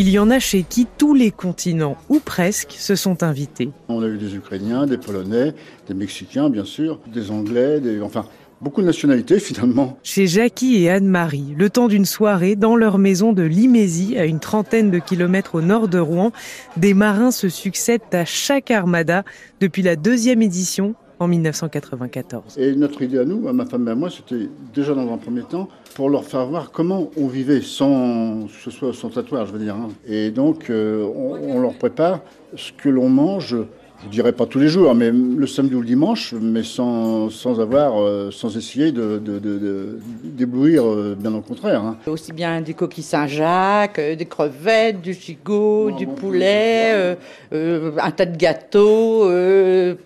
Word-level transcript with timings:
Il 0.00 0.08
y 0.10 0.20
en 0.20 0.30
a 0.30 0.38
chez 0.38 0.62
qui 0.62 0.86
tous 0.96 1.12
les 1.12 1.32
continents, 1.32 1.96
ou 2.08 2.20
presque, 2.20 2.70
se 2.78 2.94
sont 2.94 3.24
invités. 3.24 3.70
On 3.88 4.00
a 4.00 4.06
eu 4.06 4.16
des 4.16 4.36
Ukrainiens, 4.36 4.86
des 4.86 4.96
Polonais, 4.96 5.54
des 5.88 5.94
Mexicains 5.94 6.50
bien 6.50 6.64
sûr, 6.64 7.00
des 7.12 7.32
Anglais, 7.32 7.80
des... 7.80 8.00
enfin 8.00 8.24
beaucoup 8.60 8.80
de 8.80 8.86
nationalités 8.86 9.40
finalement. 9.40 9.98
Chez 10.04 10.28
Jackie 10.28 10.84
et 10.84 10.88
Anne-Marie, 10.88 11.52
le 11.58 11.68
temps 11.68 11.88
d'une 11.88 12.04
soirée 12.04 12.54
dans 12.54 12.76
leur 12.76 12.96
maison 12.98 13.32
de 13.32 13.42
Limézy, 13.42 14.16
à 14.16 14.24
une 14.24 14.38
trentaine 14.38 14.92
de 14.92 15.00
kilomètres 15.00 15.56
au 15.56 15.62
nord 15.62 15.88
de 15.88 15.98
Rouen, 15.98 16.30
des 16.76 16.94
marins 16.94 17.32
se 17.32 17.48
succèdent 17.48 18.02
à 18.12 18.24
chaque 18.24 18.70
armada 18.70 19.24
depuis 19.58 19.82
la 19.82 19.96
deuxième 19.96 20.42
édition 20.42 20.94
en 21.20 21.28
1994. 21.28 22.58
Et 22.58 22.74
notre 22.74 23.02
idée 23.02 23.18
à 23.18 23.24
nous, 23.24 23.48
à 23.48 23.52
ma 23.52 23.66
femme 23.66 23.88
et 23.88 23.90
à 23.90 23.94
moi, 23.94 24.10
c'était 24.10 24.48
déjà 24.74 24.94
dans 24.94 25.12
un 25.12 25.18
premier 25.18 25.42
temps 25.42 25.68
pour 25.94 26.10
leur 26.10 26.24
faire 26.24 26.46
voir 26.46 26.70
comment 26.70 27.10
on 27.16 27.26
vivait 27.26 27.60
sans 27.60 28.48
ce 28.48 28.70
soit 28.70 28.92
sans 28.92 29.10
tatouage, 29.10 29.48
je 29.48 29.52
veux 29.52 29.58
dire. 29.58 29.74
Hein. 29.74 29.88
Et 30.06 30.30
donc, 30.30 30.70
euh, 30.70 31.04
on 31.04 31.60
leur 31.60 31.74
prépare 31.74 32.20
ce 32.56 32.72
que 32.72 32.88
l'on 32.88 33.08
mange 33.08 33.56
je 34.04 34.08
dirais 34.08 34.32
pas 34.32 34.46
tous 34.46 34.60
les 34.60 34.68
jours, 34.68 34.94
mais 34.94 35.10
le 35.10 35.46
samedi 35.46 35.74
ou 35.74 35.80
le 35.80 35.86
dimanche, 35.86 36.32
mais 36.40 36.62
sans, 36.62 37.30
sans 37.30 37.60
avoir, 37.60 38.00
euh, 38.00 38.30
sans 38.30 38.56
essayer 38.56 38.92
de, 38.92 39.18
de, 39.18 39.40
de, 39.40 39.98
d'éblouir, 40.22 40.84
euh, 40.86 41.16
bien 41.18 41.34
au 41.34 41.40
contraire. 41.40 41.82
Hein. 41.82 41.96
Aussi 42.06 42.32
bien 42.32 42.60
des 42.60 42.74
coquilles 42.74 43.02
Saint-Jacques, 43.02 43.98
euh, 43.98 44.14
des 44.14 44.26
crevettes, 44.26 45.00
du 45.00 45.14
chigot, 45.14 45.90
du 45.90 46.06
poulet, 46.06 47.16
un 47.50 48.10
tas 48.12 48.26
de 48.26 48.36
gâteaux, 48.36 49.24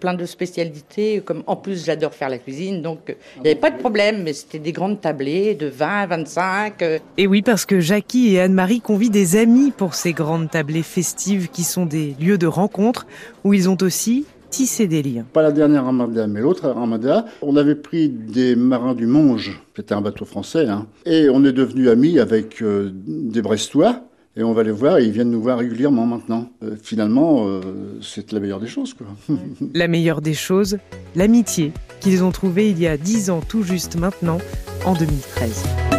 plein 0.01 0.15
de 0.15 0.25
spécialités. 0.25 1.21
Comme 1.25 1.43
en 1.47 1.57
plus, 1.57 1.85
j'adore 1.85 2.15
faire 2.15 2.31
la 2.31 2.39
cuisine, 2.39 2.81
donc 2.81 3.15
il 3.37 3.43
n'y 3.43 3.51
avait 3.51 3.61
pas 3.61 3.71
de 3.71 3.79
problème, 3.79 4.23
mais 4.23 4.33
c'était 4.33 4.59
des 4.59 4.73
grandes 4.73 5.01
tablées 5.01 5.55
de 5.55 5.67
20, 5.67 6.07
25. 6.07 6.85
Et 7.19 7.27
oui, 7.27 7.43
parce 7.43 7.67
que 7.67 7.81
Jackie 7.81 8.35
et 8.35 8.41
Anne-Marie 8.41 8.81
convient 8.81 9.11
des 9.11 9.37
amis 9.37 9.71
pour 9.71 9.95
ces 9.95 10.13
grandes 10.13 10.51
tablées 10.51 10.83
festives 10.83 11.51
qui 11.51 11.65
sont 11.65 11.85
des 11.85 12.15
lieux 12.19 12.39
de 12.39 12.47
rencontre 12.47 13.07
où 13.45 13.53
ils 13.53 13.69
ont 13.69 13.77
aussi 13.83 14.25
tisser 14.53 14.87
des 14.87 15.03
liens. 15.03 15.25
Pas 15.33 15.43
la 15.43 15.51
dernière 15.51 15.87
Armada, 15.87 16.27
mais 16.27 16.41
l'autre 16.41 16.67
Armada. 16.67 17.25
On 17.41 17.57
avait 17.57 17.75
pris 17.75 18.09
des 18.09 18.55
marins 18.55 18.95
du 18.95 19.07
Monge, 19.07 19.61
c'était 19.75 19.95
un 19.95 20.03
bateau 20.03 20.25
français, 20.25 20.69
hein, 20.69 20.87
et 21.07 21.29
on 21.31 21.45
est 21.45 21.53
devenus 21.53 21.89
amis 21.89 22.19
avec 22.19 22.63
euh, 22.63 22.91
des 22.95 23.43
Brestois. 23.43 24.05
Et 24.35 24.43
on 24.43 24.55
va 24.55 24.63
les 24.63 24.71
voir 24.71 24.97
et 24.97 25.05
ils 25.05 25.11
viennent 25.11 25.31
nous 25.31 25.43
voir 25.43 25.59
régulièrement 25.59 26.07
maintenant. 26.07 26.49
Euh, 26.63 26.75
finalement, 26.83 27.47
euh, 27.47 27.61
c'est 28.01 28.33
la 28.33 28.41
meilleure 28.41 28.61
des 28.61 28.67
choses. 28.67 28.95
Quoi. 28.95 29.07
la 29.75 29.89
meilleure 29.89 30.23
des 30.23 30.33
choses, 30.33 30.79
l'amitié 31.15 31.73
qu'ils 32.01 32.25
ont 32.25 32.31
trouvée 32.31 32.71
il 32.71 32.79
y 32.79 32.87
a 32.87 32.97
dix 32.97 33.29
ans 33.29 33.43
tout 33.47 33.63
juste 33.63 33.97
maintenant, 33.97 34.39
en 34.87 34.95
2013. 34.95 35.92